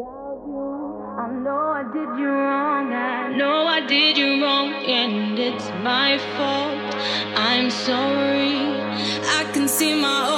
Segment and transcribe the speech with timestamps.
[0.00, 1.04] without you.
[1.18, 2.92] I know I did you wrong.
[2.92, 6.94] I know I did you wrong, and it's my fault.
[7.36, 8.56] I'm sorry.
[9.38, 10.29] I can see my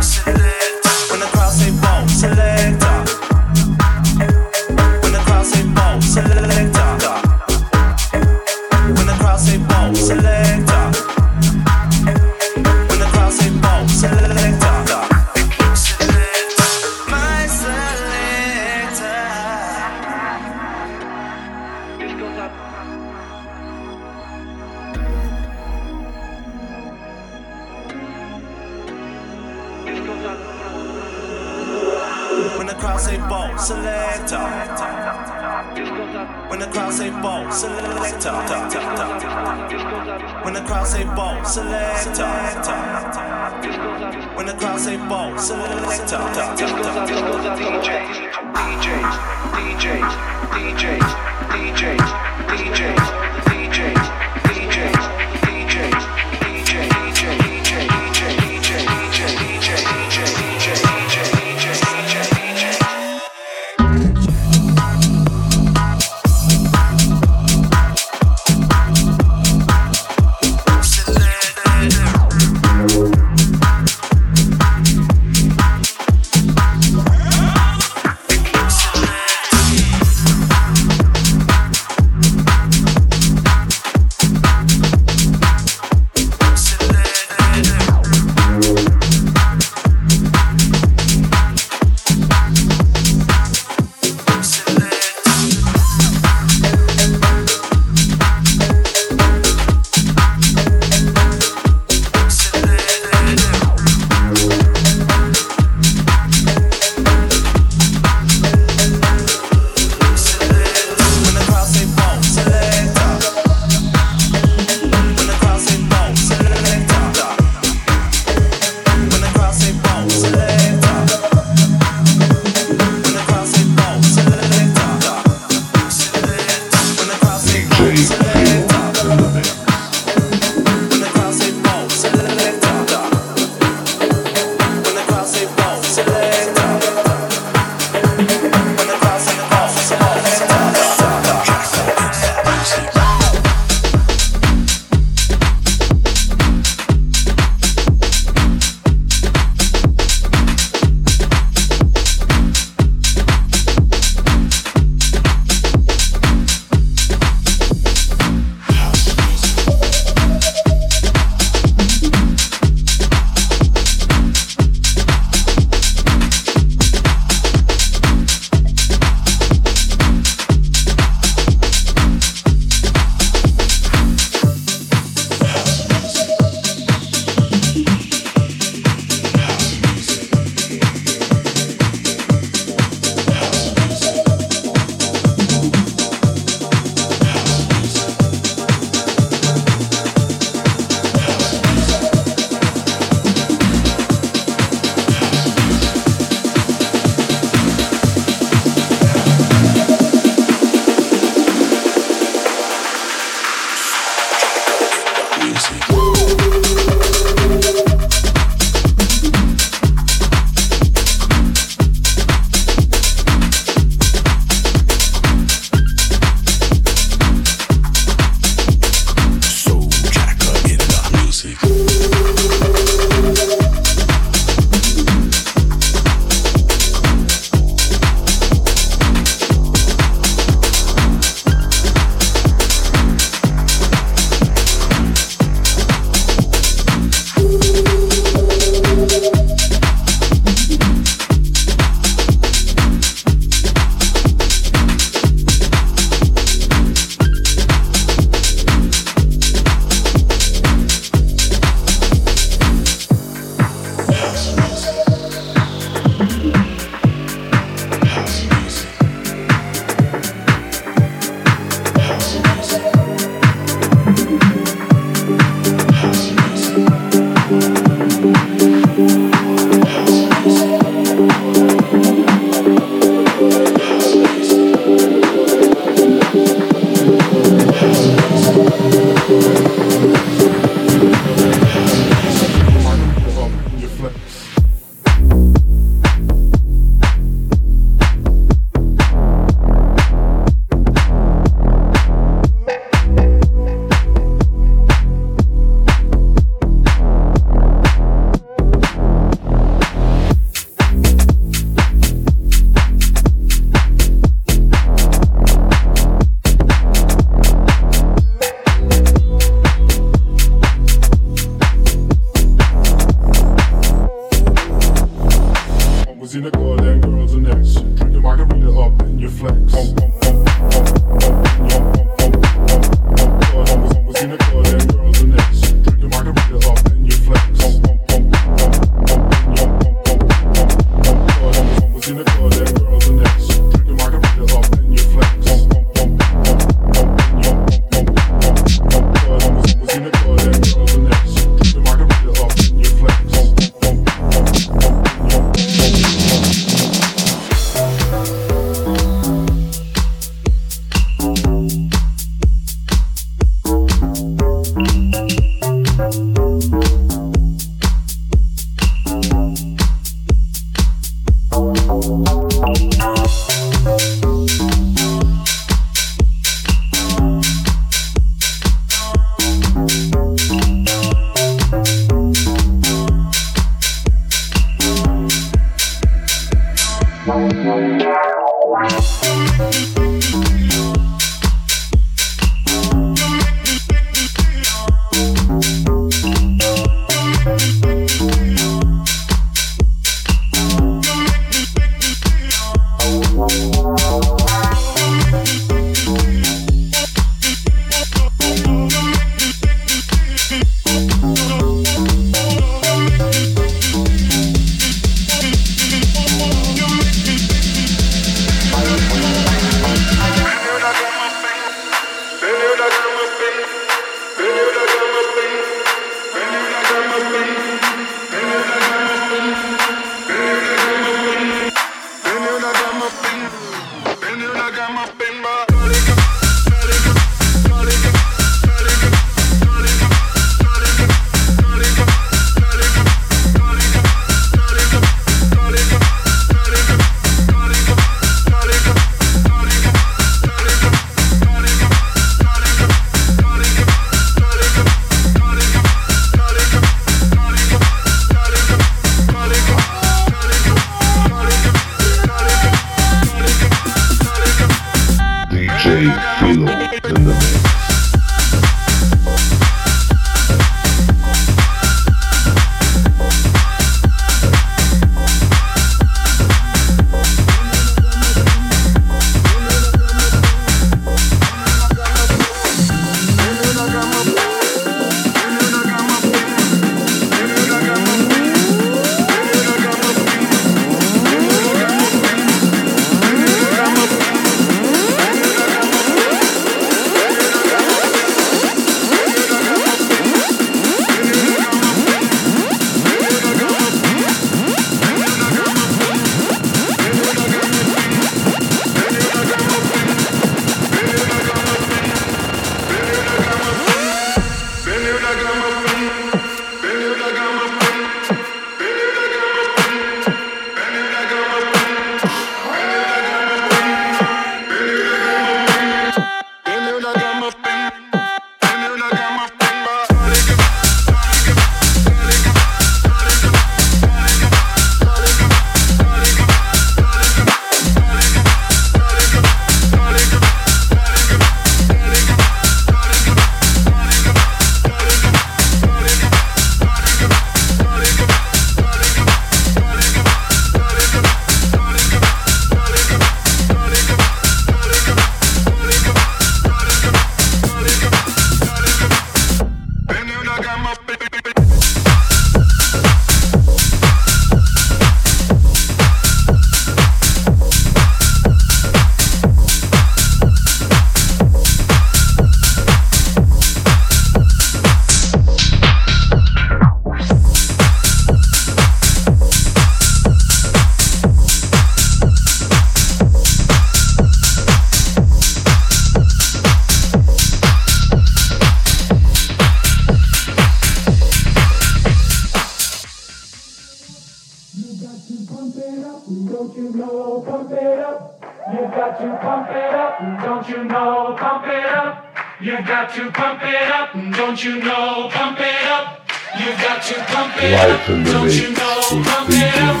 [586.70, 588.38] Don't you know, pump it up.
[588.72, 590.20] You've got to pump it up.
[590.44, 592.26] Don't you know, pump it up.
[592.60, 594.12] You've got to pump it up.
[594.36, 596.20] Don't you know, pump it up.
[596.60, 598.06] You've got to pump it up.
[598.06, 600.00] Don't you know, pump it up.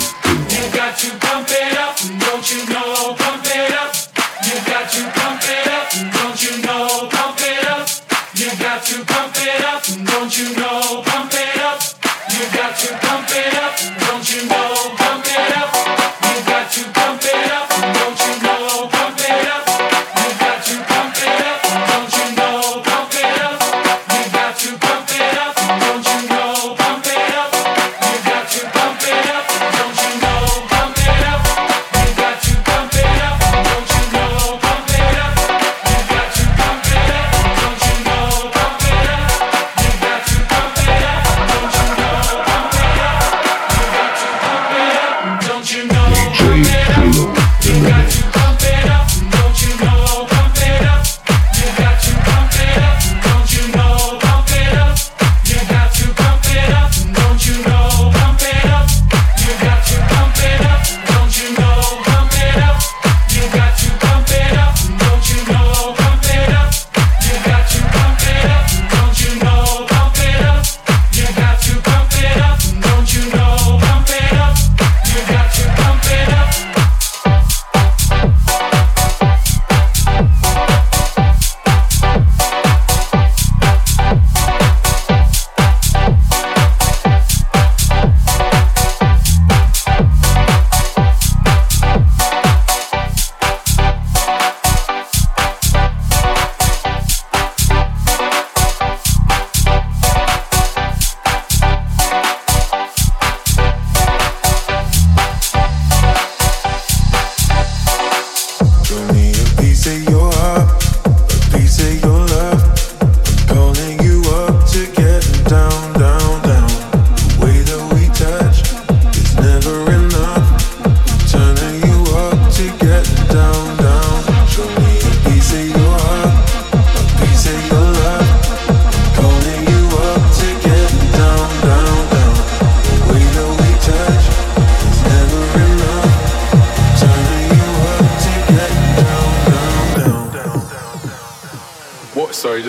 [0.52, 1.69] You got to pump it up.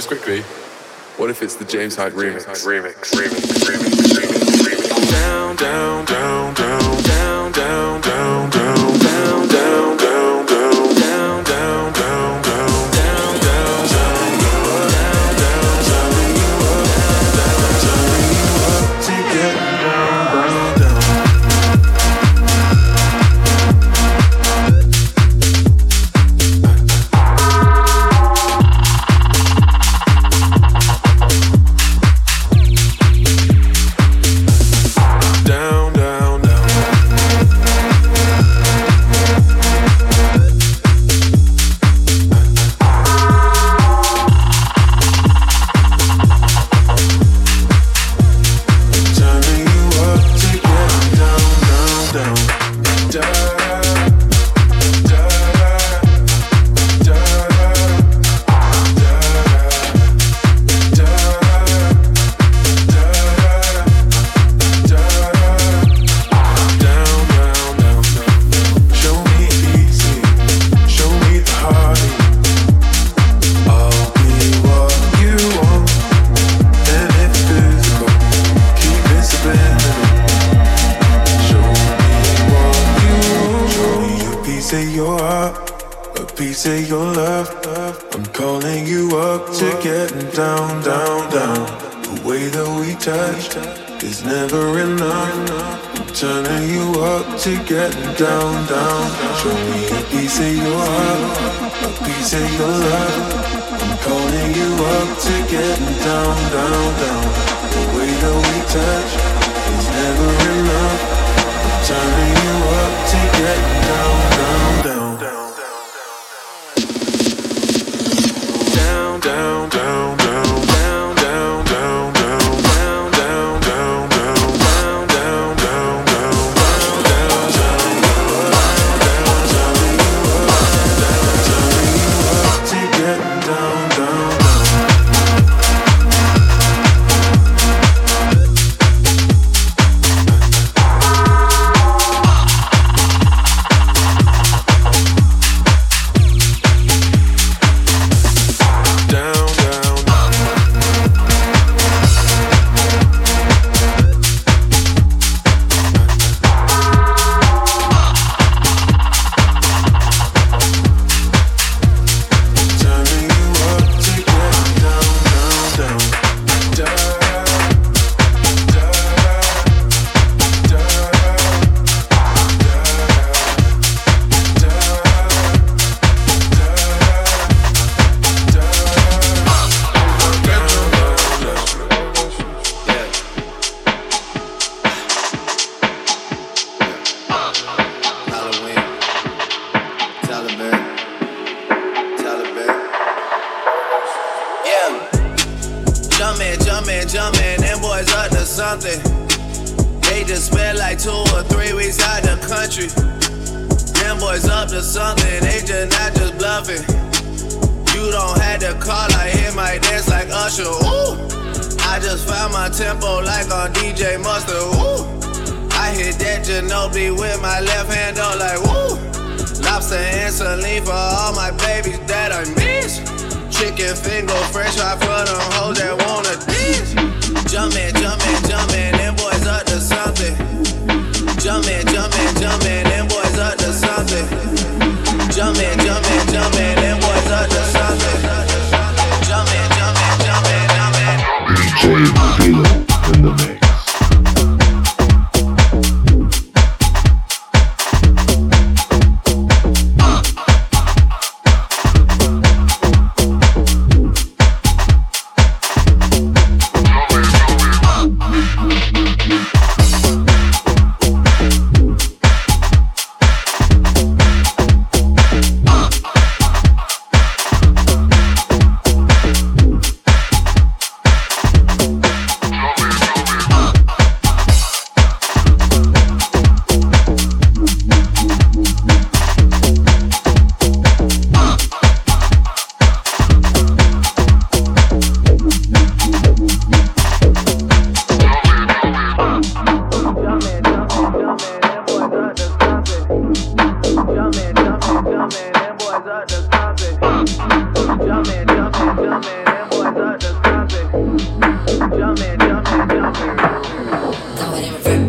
[0.01, 0.41] just quickly,
[1.17, 2.45] what if it's the James Hyde remix?
[2.65, 4.31] Remix, remix, remix, remix, remix.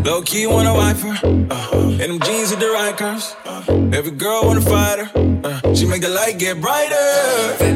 [0.04, 1.18] Low key wanna wipe her,
[1.50, 3.34] uh, and them jeans with the right curves.
[3.44, 5.10] Uh, every girl wanna fight her,
[5.42, 6.94] uh, she make the light get brighter.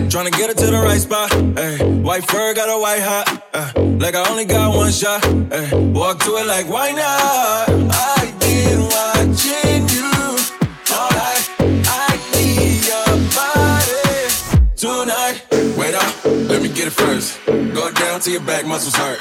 [0.09, 1.79] Tryna get her to the right spot, ay.
[1.83, 5.25] White fur got a white hot, uh, like I only got one shot.
[5.51, 5.70] Ay.
[5.75, 7.68] Walk to it like why not?
[7.90, 9.26] I did why
[16.87, 17.47] get it first.
[17.47, 19.18] Go down to your back muscles hurt.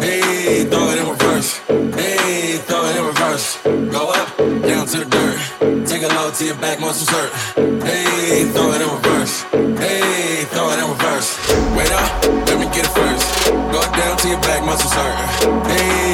[0.00, 1.58] Hey, throw it in reverse.
[1.68, 3.58] Hey, throw it in reverse.
[3.64, 5.86] Go up, down to the dirt.
[5.86, 7.32] Take a load to your back muscles hurt.
[7.84, 9.42] Hey, throw it in reverse.
[9.80, 11.28] Hey, throw it in reverse.
[11.76, 13.50] Wait up, let me get it first.
[13.50, 15.66] Go down to your back muscles hurt.
[15.66, 16.05] Hey.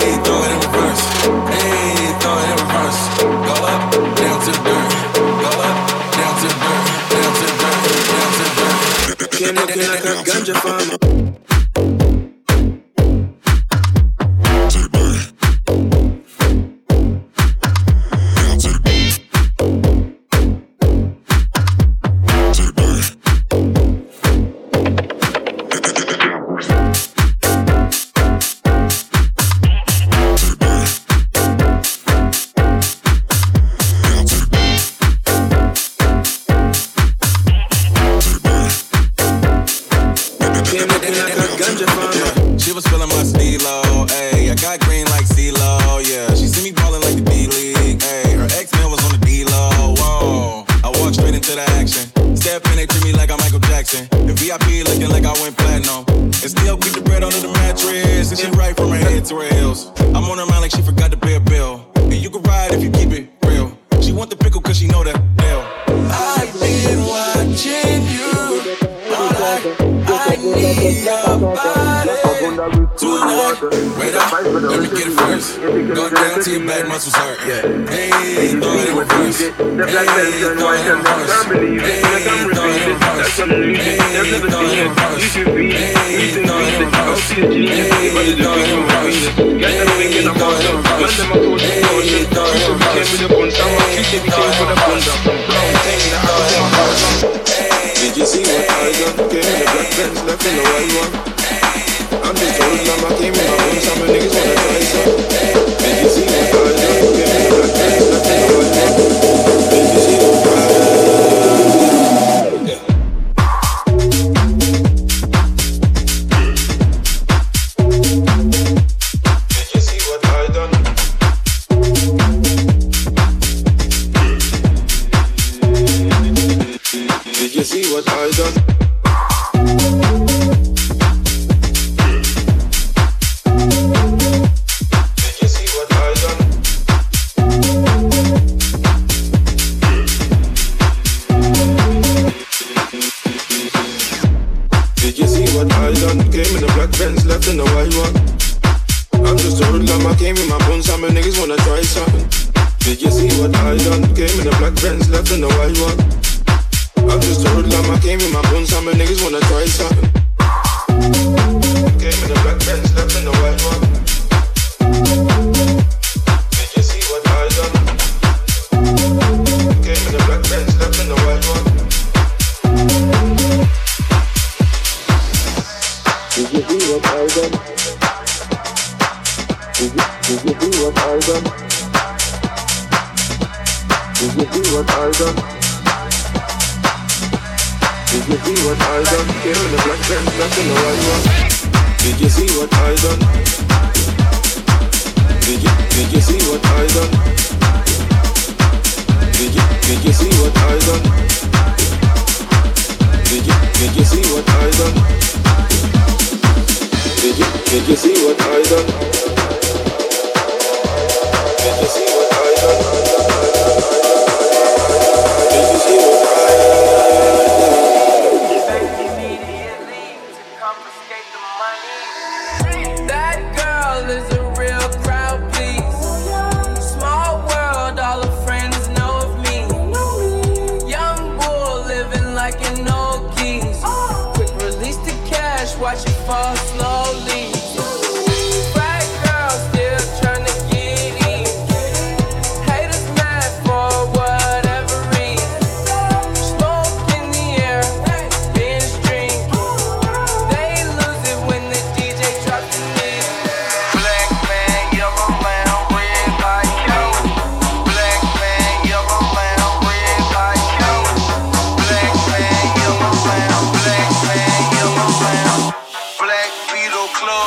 [10.55, 11.42] fama.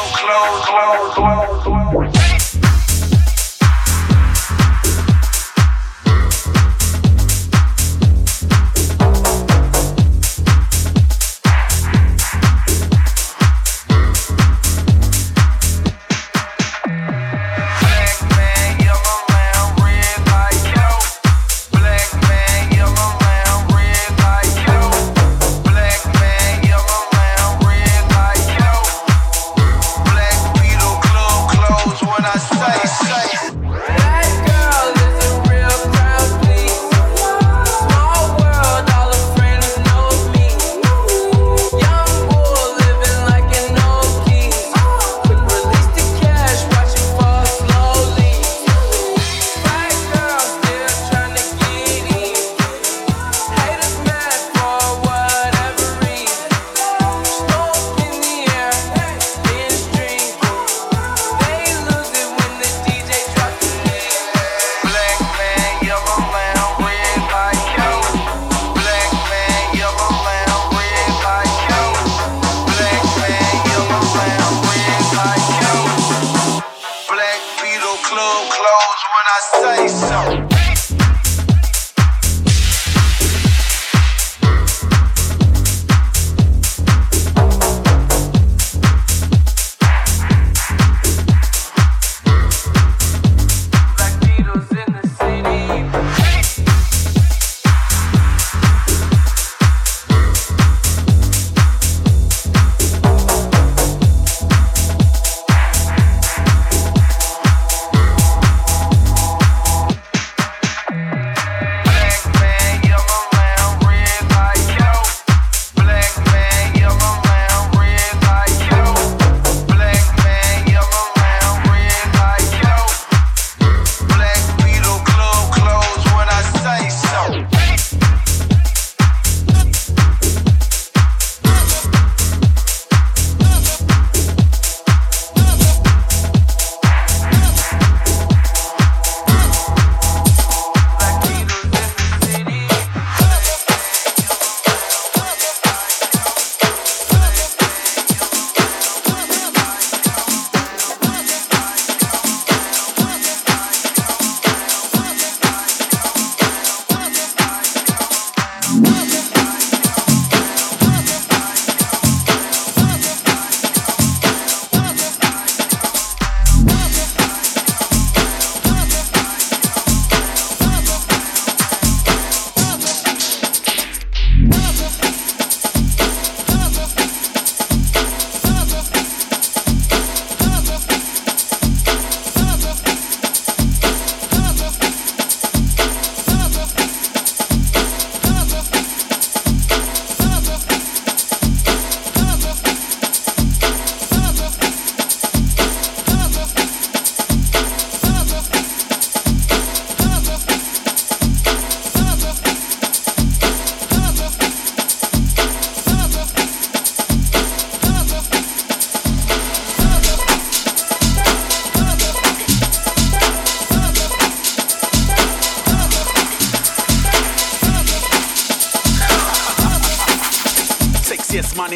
[0.06, 2.05] Beetle Club, close, close,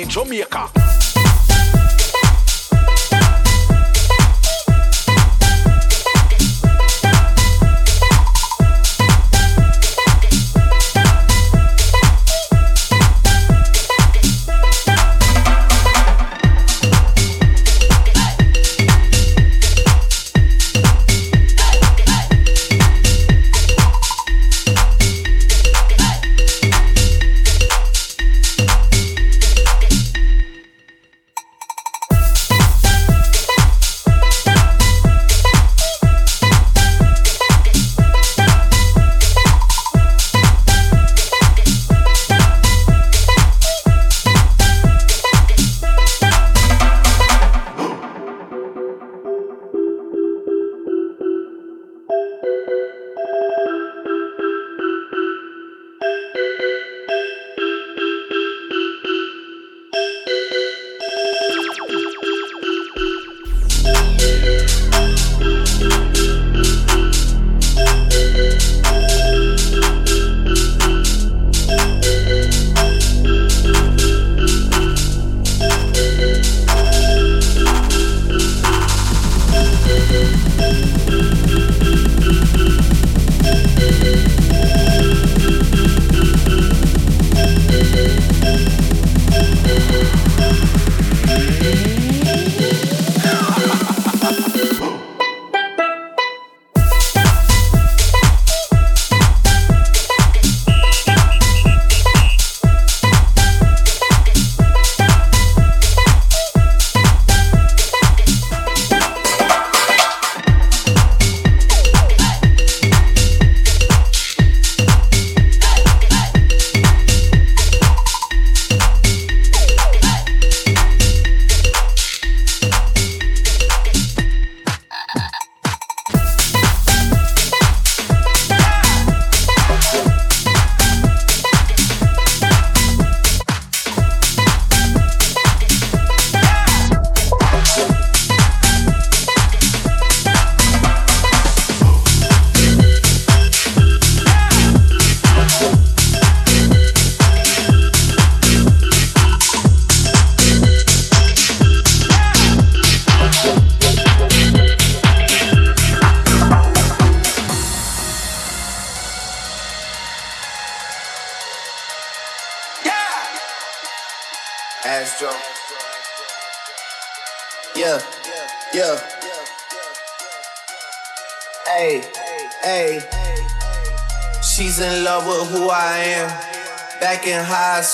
[0.10, 0.49] Jomir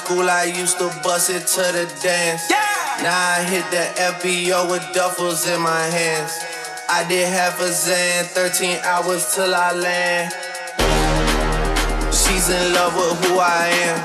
[0.05, 2.49] school, I used to bust it to the dance.
[3.01, 6.31] Now I hit the FBO with duffels in my hands.
[6.87, 10.29] I did half a Zan, 13 hours till I land.
[12.13, 13.97] She's in love with who I am.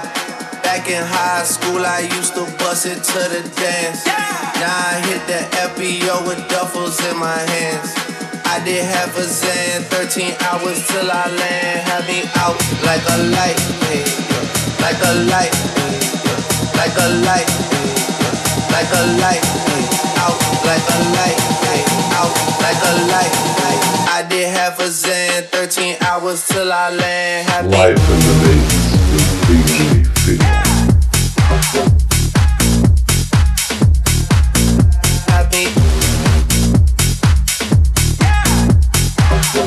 [0.63, 4.07] Back in high school, I used to bust it to the dance.
[4.07, 7.93] Now I hit the FBO with duffels in my hands.
[8.47, 11.81] I did half a Zan, 13 hours till I land.
[11.85, 12.57] Had me out
[12.89, 14.30] like a light, hey, yeah.
[14.81, 16.81] Like a light, yeah.
[16.81, 17.49] like a light,
[18.73, 19.45] like a light,
[20.25, 21.39] out like a light,
[22.17, 22.33] out
[22.65, 23.33] like a light.
[24.09, 27.49] I did half a Zan, 13 hours till I land.
[27.49, 28.63] Had Life in the mix
[29.13, 29.71] with DJ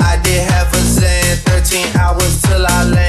[0.02, 3.03] I did half a Zan, 13 hours till I land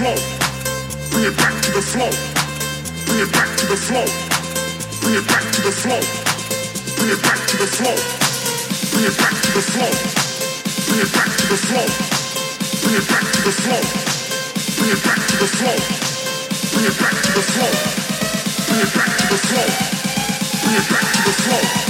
[0.00, 0.16] flow.
[1.12, 2.08] Bring it back to the flow.
[3.04, 4.06] Bring it back to the flow.
[5.00, 6.00] Bring it back to the flow.
[6.96, 7.96] Bring it back to the flow.
[8.92, 9.92] Bring it back to the flow.
[10.88, 11.86] Bring it back to the flow.
[12.80, 13.82] Bring it back to the flow.
[14.80, 15.76] Bring it back to the flow.
[16.72, 17.72] Bring it back to the flow.
[18.70, 19.68] Bring it back to the flow.
[20.64, 21.89] Bring it back to the flow.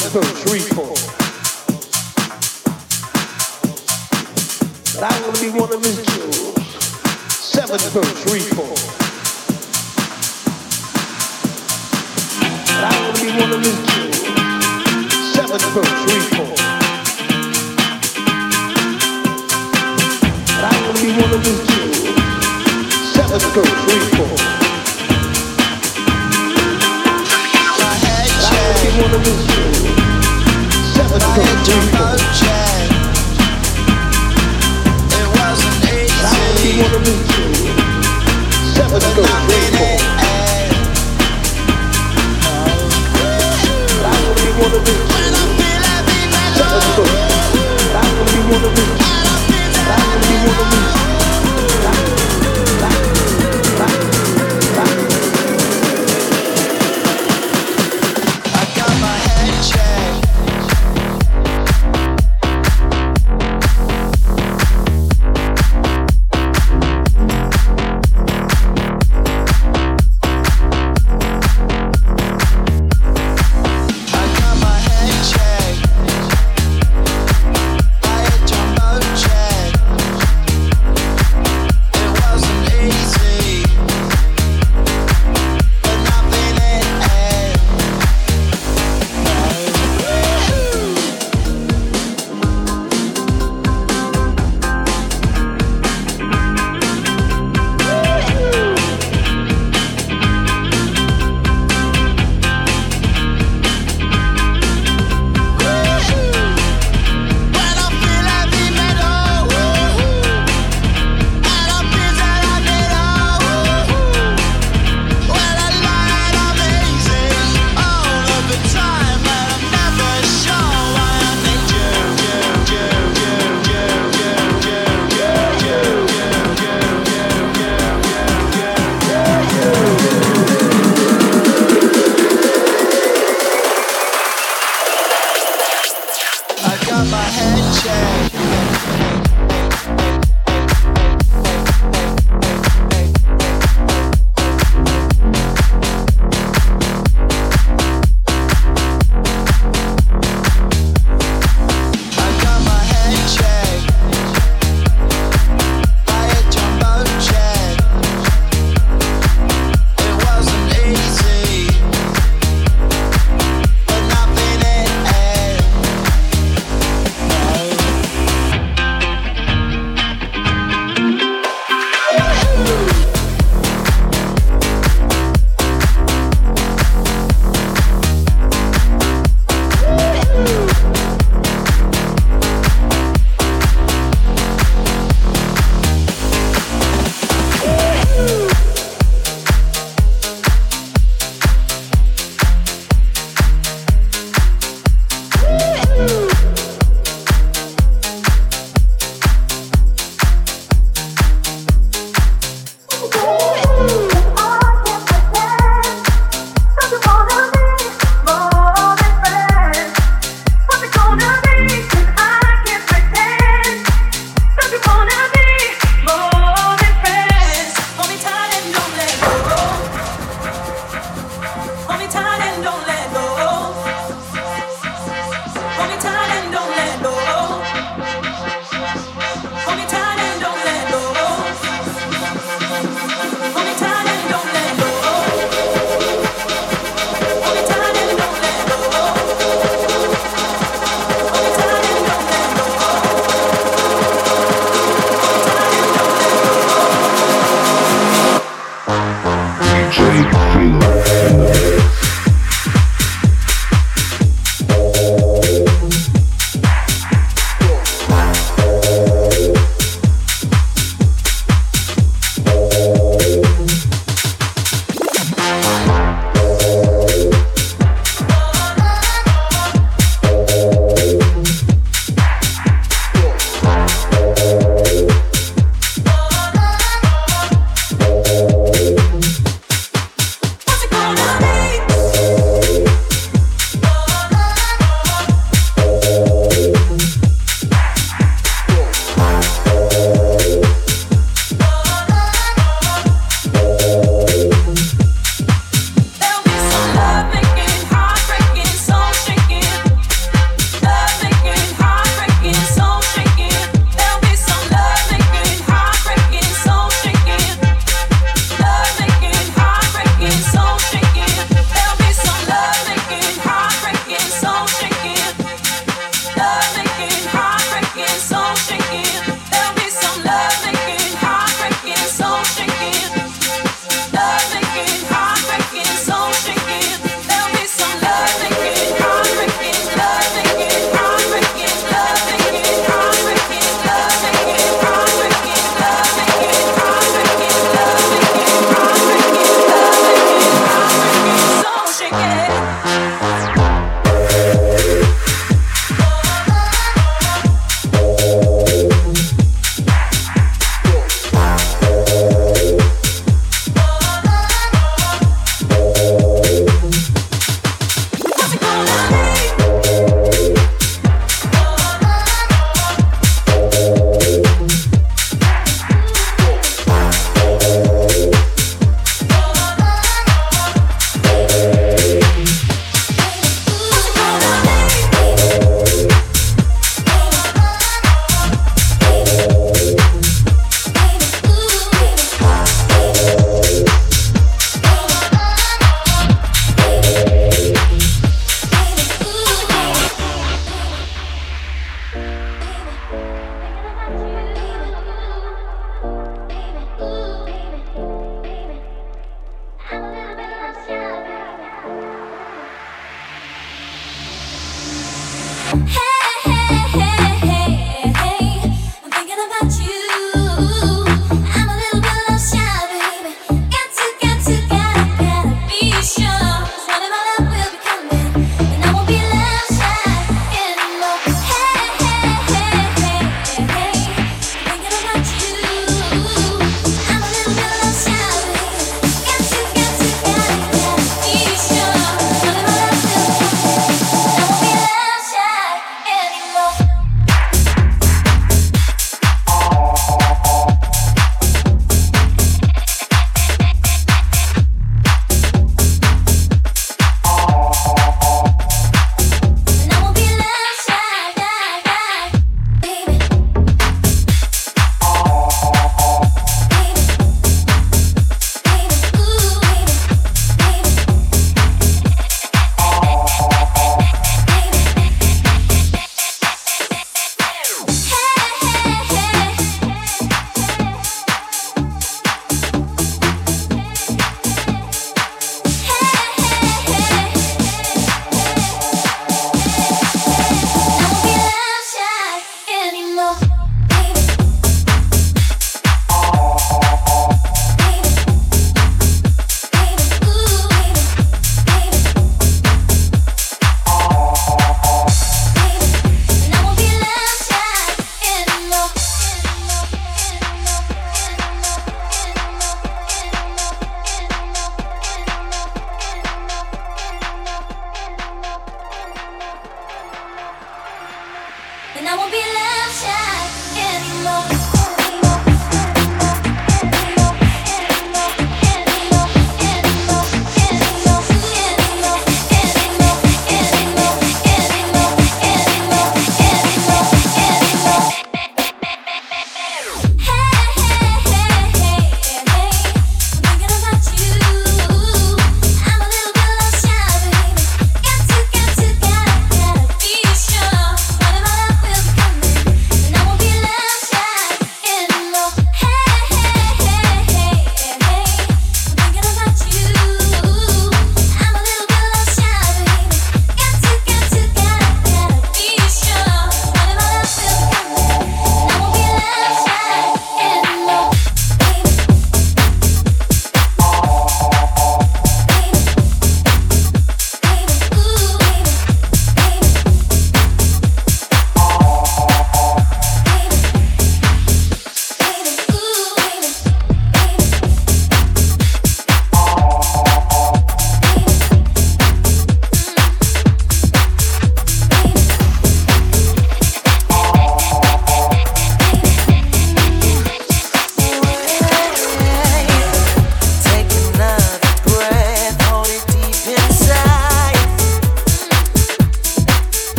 [0.00, 0.96] so dreadful.
[4.94, 6.56] But I will be one of his jewels.
[7.28, 8.00] Seven so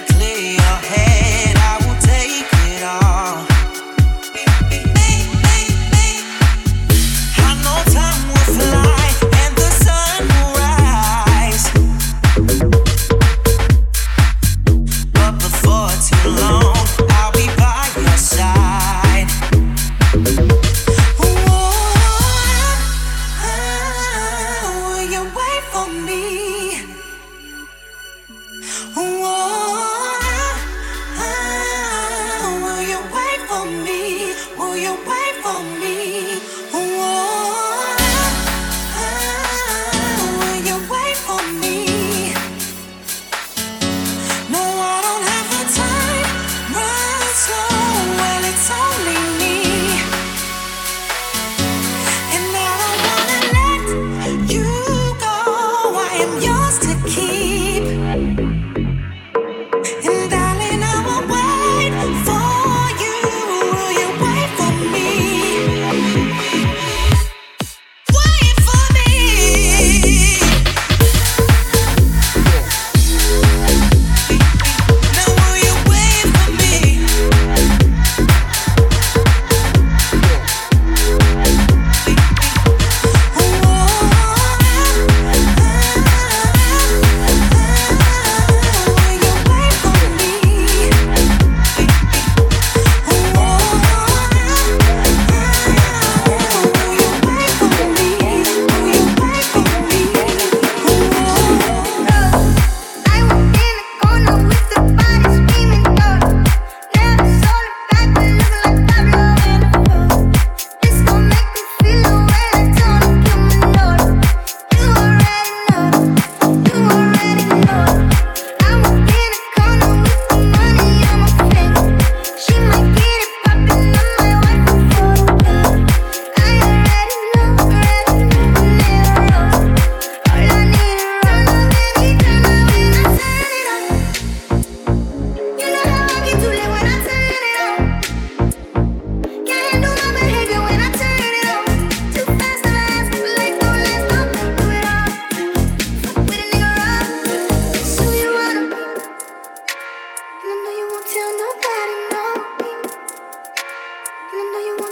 [0.00, 1.33] clear your head.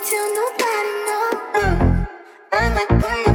[0.00, 1.20] Tell nobody no.
[1.54, 2.06] Uh,
[2.52, 3.31] I might